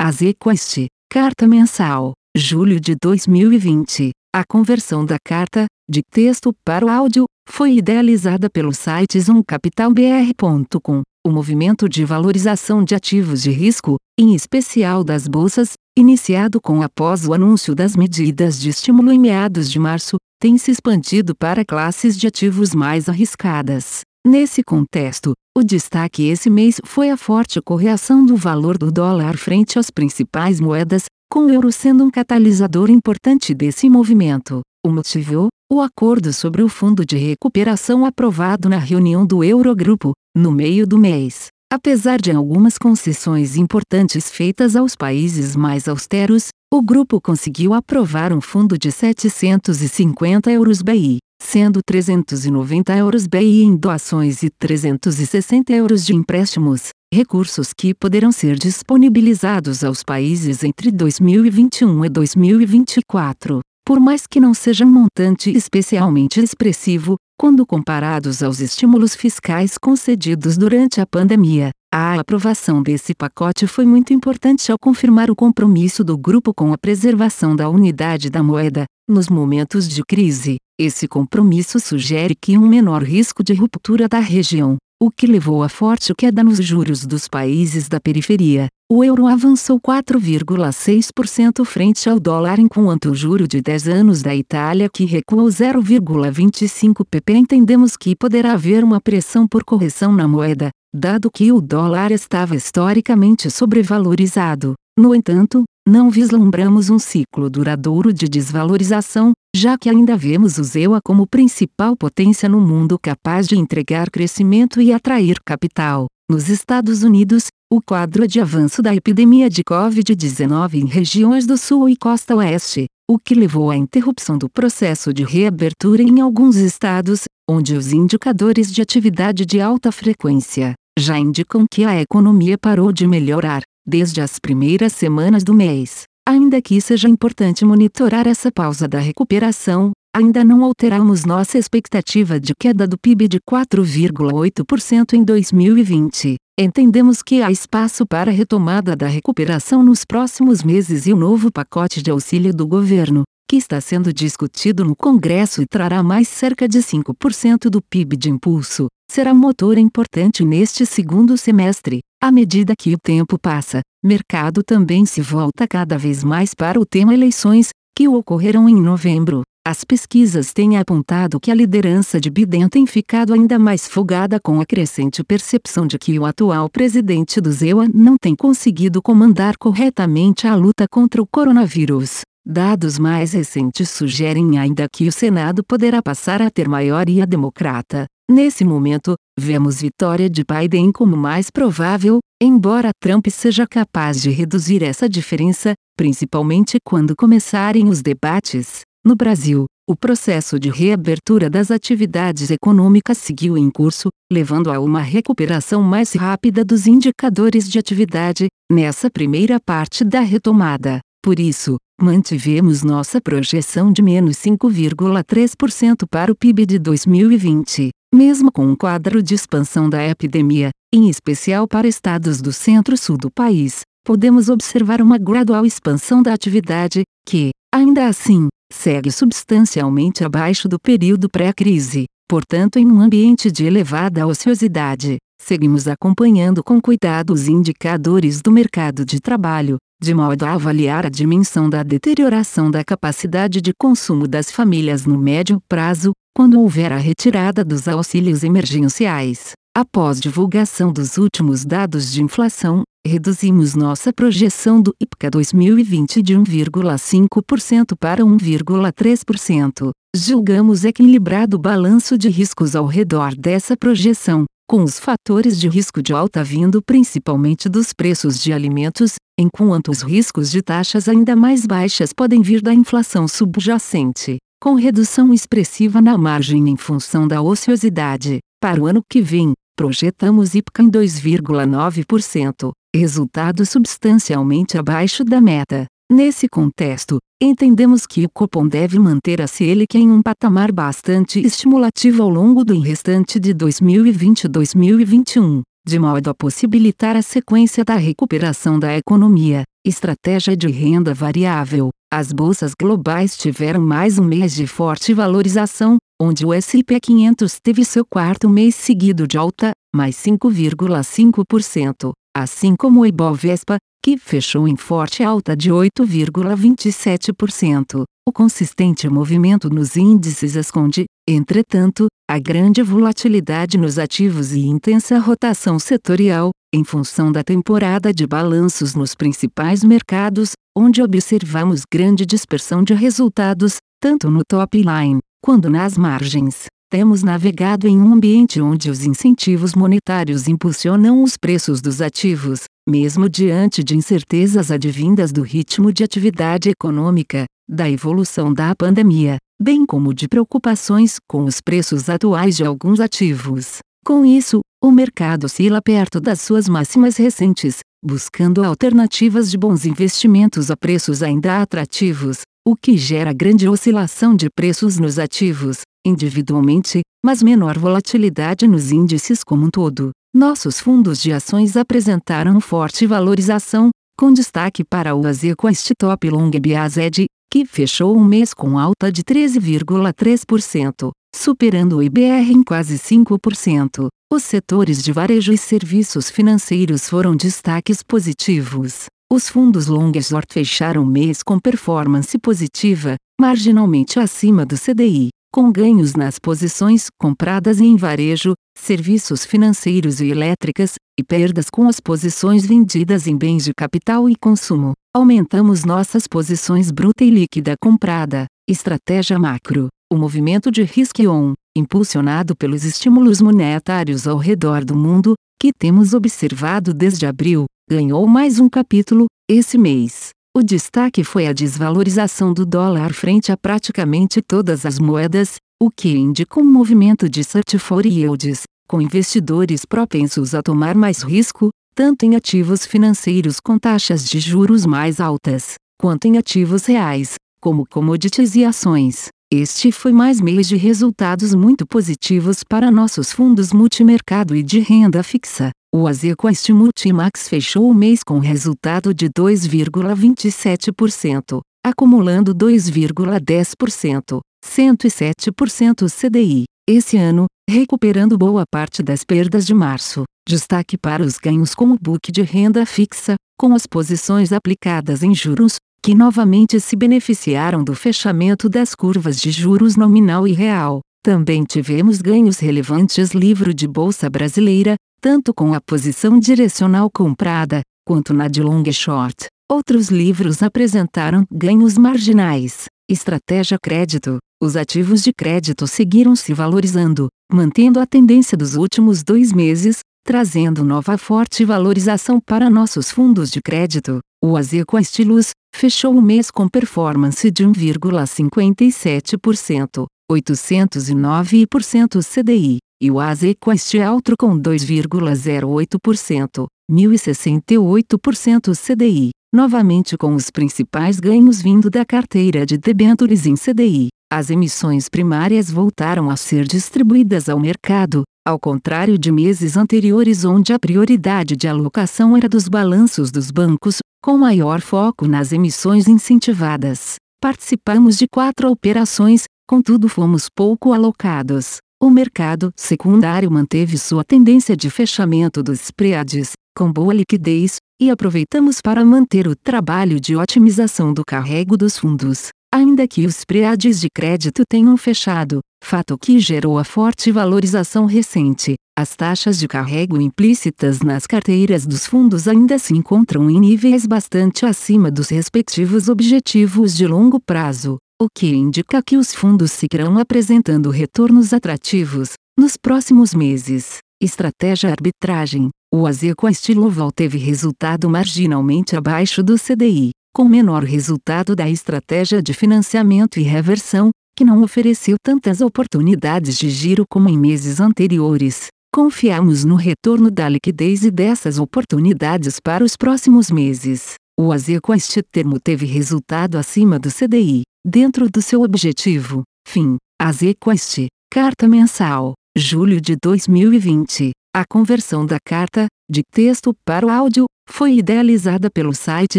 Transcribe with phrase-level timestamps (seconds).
[0.00, 4.12] Azequest, Carta Mensal, julho de 2020.
[4.32, 11.30] A conversão da carta, de texto para o áudio, foi idealizada pelo site zoomcapitalbr.com, o
[11.32, 17.34] movimento de valorização de ativos de risco, em especial das bolsas, iniciado com após o
[17.34, 22.28] anúncio das medidas de estímulo em meados de março, tem se expandido para classes de
[22.28, 24.02] ativos mais arriscadas.
[24.26, 29.78] Nesse contexto, o destaque esse mês foi a forte correção do valor do dólar frente
[29.78, 34.60] às principais moedas, com o euro sendo um catalisador importante desse movimento.
[34.84, 35.48] O motivo?
[35.70, 40.98] O acordo sobre o fundo de recuperação aprovado na reunião do Eurogrupo, no meio do
[40.98, 41.48] mês.
[41.70, 48.40] Apesar de algumas concessões importantes feitas aos países mais austeros, o grupo conseguiu aprovar um
[48.40, 56.14] fundo de 750 euros BI, sendo 390 euros BI em doações e 360 euros de
[56.14, 63.60] empréstimos, recursos que poderão ser disponibilizados aos países entre 2021 e 2024.
[63.86, 70.58] Por mais que não seja um montante especialmente expressivo, quando comparados aos estímulos fiscais concedidos
[70.58, 76.18] durante a pandemia, a aprovação desse pacote foi muito importante ao confirmar o compromisso do
[76.18, 80.56] grupo com a preservação da unidade da moeda, nos momentos de crise.
[80.78, 85.68] Esse compromisso sugere que um menor risco de ruptura da região, o que levou a
[85.68, 88.66] forte queda nos juros dos países da periferia.
[88.90, 94.88] O euro avançou 4,6% frente ao dólar enquanto o juro de 10 anos da Itália
[94.92, 97.34] que recuou 0,25 pp.
[97.34, 102.56] Entendemos que poderá haver uma pressão por correção na moeda, dado que o dólar estava
[102.56, 104.74] historicamente sobrevalorizado.
[104.98, 111.00] No entanto, não vislumbramos um ciclo duradouro de desvalorização, já que ainda vemos o ZEUA
[111.02, 116.06] como principal potência no mundo capaz de entregar crescimento e atrair capital.
[116.30, 121.88] Nos Estados Unidos, o quadro de avanço da epidemia de Covid-19 em regiões do Sul
[121.88, 127.22] e Costa Oeste, o que levou à interrupção do processo de reabertura em alguns estados,
[127.48, 133.06] onde os indicadores de atividade de alta frequência já indicam que a economia parou de
[133.06, 136.02] melhorar desde as primeiras semanas do mês.
[136.28, 142.52] Ainda que seja importante monitorar essa pausa da recuperação, ainda não alteramos nossa expectativa de
[142.54, 146.36] queda do PIB de 4,8% em 2020.
[146.60, 151.50] Entendemos que há espaço para a retomada da recuperação nos próximos meses e o novo
[151.50, 156.68] pacote de auxílio do governo, que está sendo discutido no Congresso e trará mais cerca
[156.68, 162.00] de 5% do PIB de impulso, será um motor importante neste segundo semestre.
[162.20, 166.84] À medida que o tempo passa, mercado também se volta cada vez mais para o
[166.84, 169.42] tema eleições, que ocorrerão em novembro.
[169.64, 174.60] As pesquisas têm apontado que a liderança de Biden tem ficado ainda mais folgada com
[174.60, 180.48] a crescente percepção de que o atual presidente do ZEUA não tem conseguido comandar corretamente
[180.48, 182.22] a luta contra o coronavírus.
[182.44, 188.06] Dados mais recentes sugerem ainda que o Senado poderá passar a ter maioria democrata.
[188.30, 194.82] Nesse momento, vemos vitória de Biden como mais provável, embora Trump seja capaz de reduzir
[194.82, 198.82] essa diferença, principalmente quando começarem os debates.
[199.02, 205.00] No Brasil, o processo de reabertura das atividades econômicas seguiu em curso, levando a uma
[205.00, 211.00] recuperação mais rápida dos indicadores de atividade, nessa primeira parte da retomada.
[211.24, 217.88] Por isso, mantivemos nossa projeção de menos 5,3% para o PIB de 2020.
[218.14, 223.30] Mesmo com um quadro de expansão da epidemia, em especial para estados do centro-sul do
[223.30, 230.78] país, podemos observar uma gradual expansão da atividade, que, ainda assim, segue substancialmente abaixo do
[230.80, 232.06] período pré-crise.
[232.26, 239.04] Portanto, em um ambiente de elevada ociosidade, seguimos acompanhando com cuidado os indicadores do mercado
[239.04, 244.50] de trabalho, de modo a avaliar a dimensão da deterioração da capacidade de consumo das
[244.50, 249.52] famílias no médio prazo, quando houver a retirada dos auxílios emergenciais.
[249.76, 257.96] Após divulgação dos últimos dados de inflação, reduzimos nossa projeção do IPCA 2020 de 1,5%
[257.98, 259.90] para 1,3%.
[260.14, 266.02] Julgamos equilibrado o balanço de riscos ao redor dessa projeção, com os fatores de risco
[266.02, 271.64] de alta vindo principalmente dos preços de alimentos, enquanto os riscos de taxas ainda mais
[271.64, 278.40] baixas podem vir da inflação subjacente, com redução expressiva na margem em função da ociosidade.
[278.60, 285.86] Para o ano que vem, projetamos IPCA em 2,9%, resultado substancialmente abaixo da meta.
[286.10, 292.22] Nesse contexto, entendemos que o Copom deve manter a Selic em um patamar bastante estimulativo
[292.22, 297.96] ao longo do restante de 2020 e 2021, de modo a possibilitar a sequência da
[297.96, 299.64] recuperação da economia.
[299.86, 301.90] Estratégia de renda variável.
[302.10, 307.84] As bolsas globais tiveram mais um mês de forte valorização, onde o S&P 500 teve
[307.84, 313.76] seu quarto mês seguido de alta, mais 5,5%, assim como o Ibovespa,
[314.08, 318.04] que fechou em forte alta de 8,27%.
[318.26, 325.78] O consistente movimento nos índices esconde, entretanto, a grande volatilidade nos ativos e intensa rotação
[325.78, 332.94] setorial, em função da temporada de balanços nos principais mercados, onde observamos grande dispersão de
[332.94, 336.64] resultados, tanto no top line, quanto nas margens.
[336.90, 343.28] Temos navegado em um ambiente onde os incentivos monetários impulsionam os preços dos ativos, mesmo
[343.28, 350.14] diante de incertezas advindas do ritmo de atividade econômica, da evolução da pandemia, bem como
[350.14, 353.80] de preocupações com os preços atuais de alguns ativos.
[354.02, 360.70] Com isso, o mercado oscila perto das suas máximas recentes, buscando alternativas de bons investimentos
[360.70, 367.42] a preços ainda atrativos, o que gera grande oscilação de preços nos ativos, individualmente, mas
[367.42, 370.10] menor volatilidade nos índices como um todo.
[370.34, 377.26] Nossos fundos de ações apresentaram forte valorização, com destaque para o Azequest Top Long Biased,
[377.50, 384.08] que fechou um mês com alta de 13,3%, superando o IBR em quase 5%.
[384.30, 389.06] Os setores de varejo e serviços financeiros foram destaques positivos.
[389.32, 395.72] Os fundos long short fecharam o mês com performance positiva, marginalmente acima do CDI, com
[395.72, 402.64] ganhos nas posições compradas em varejo, serviços financeiros e elétricas, e perdas com as posições
[402.64, 404.92] vendidas em bens de capital e consumo.
[405.14, 408.46] Aumentamos nossas posições bruta e líquida comprada.
[408.68, 409.88] Estratégia macro.
[410.12, 416.94] O movimento de risk-on, impulsionado pelos estímulos monetários ao redor do mundo, que temos observado
[416.94, 420.30] desde abril, ganhou mais um capítulo, esse mês.
[420.58, 426.08] O destaque foi a desvalorização do dólar frente a praticamente todas as moedas, o que
[426.08, 432.34] indica um movimento de certified yields, com investidores propensos a tomar mais risco, tanto em
[432.34, 438.64] ativos financeiros com taxas de juros mais altas, quanto em ativos reais, como commodities e
[438.64, 439.28] ações.
[439.52, 445.22] Este foi mais mês de resultados muito positivos para nossos fundos multimercado e de renda
[445.22, 445.70] fixa.
[445.94, 456.64] O Azequest Multimax fechou o mês com resultado de 2,27%, acumulando 2,10%, 107% CDI.
[456.86, 460.24] Esse ano, recuperando boa parte das perdas de março.
[460.46, 465.34] Destaque para os ganhos com o book de renda fixa, com as posições aplicadas em
[465.34, 471.00] juros, que novamente se beneficiaram do fechamento das curvas de juros nominal e real.
[471.24, 478.32] Também tivemos ganhos relevantes livro de bolsa brasileira, tanto com a posição direcional comprada, quanto
[478.32, 479.46] na de long short.
[479.70, 482.86] Outros livros apresentaram ganhos marginais.
[483.08, 484.38] Estratégia crédito.
[484.62, 490.84] Os ativos de crédito seguiram se valorizando, mantendo a tendência dos últimos dois meses, trazendo
[490.84, 494.20] nova forte valorização para nossos fundos de crédito.
[494.42, 503.94] O Azeco Estilus fechou o mês com performance de 1,57%, 809% CDI, e o Azequest
[503.96, 513.46] Altro com 2,08%, 1068% CDI, novamente com os principais ganhos vindo da carteira de debentures
[513.46, 514.08] em CDI.
[514.30, 520.72] As emissões primárias voltaram a ser distribuídas ao mercado, ao contrário de meses anteriores onde
[520.72, 527.14] a prioridade de alocação era dos balanços dos bancos, com maior foco nas emissões incentivadas.
[527.40, 531.78] Participamos de quatro operações, contudo fomos pouco alocados.
[532.00, 538.80] O mercado secundário manteve sua tendência de fechamento dos spreads, com boa liquidez, e aproveitamos
[538.80, 544.08] para manter o trabalho de otimização do carrego dos fundos ainda que os spreads de
[544.10, 548.74] crédito tenham fechado, fato que gerou a forte valorização recente.
[548.96, 554.66] As taxas de carrego implícitas nas carteiras dos fundos ainda se encontram em níveis bastante
[554.66, 560.90] acima dos respectivos objetivos de longo prazo, o que indica que os fundos seguirão apresentando
[560.90, 563.98] retornos atrativos nos próximos meses.
[564.20, 565.70] Estratégia arbitragem.
[565.94, 572.52] O Azeco Estiloval teve resultado marginalmente abaixo do CDI, com menor resultado da estratégia de
[572.52, 578.66] financiamento e reversão, que não ofereceu tantas oportunidades de giro como em meses anteriores.
[578.92, 584.14] Confiamos no retorno da liquidez e dessas oportunidades para os próximos meses.
[584.36, 589.42] O Azeco este termo teve resultado acima do CDI, dentro do seu objetivo.
[589.66, 589.96] Fim.
[590.20, 594.32] Azequest, carta mensal, julho de 2020.
[594.54, 599.38] A conversão da carta, de texto para o áudio, Foi idealizada pelo site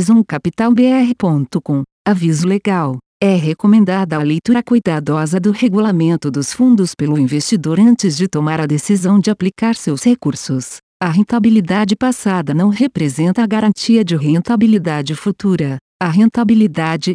[0.00, 1.82] zoomcapitalbr.com.
[2.06, 2.98] Aviso legal.
[3.20, 8.66] É recomendada a leitura cuidadosa do regulamento dos fundos pelo investidor antes de tomar a
[8.66, 10.76] decisão de aplicar seus recursos.
[11.02, 15.78] A rentabilidade passada não representa a garantia de rentabilidade futura.
[16.00, 17.14] A rentabilidade,